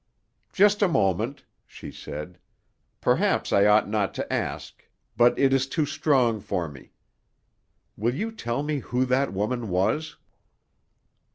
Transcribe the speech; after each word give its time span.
"Just 0.51 0.81
a 0.81 0.87
moment," 0.87 1.43
she 1.67 1.91
said. 1.91 2.39
"Perhaps 3.01 3.53
I 3.53 3.67
ought 3.67 3.87
not 3.87 4.15
to 4.15 4.33
ask; 4.33 4.83
but 5.15 5.37
it 5.37 5.53
is 5.53 5.67
too 5.67 5.85
strong 5.85 6.39
for 6.39 6.67
me. 6.67 6.93
Will 7.95 8.15
you 8.15 8.31
tell 8.31 8.63
me 8.63 8.79
who 8.79 9.05
the 9.05 9.29
woman 9.31 9.69
was?" 9.69 10.15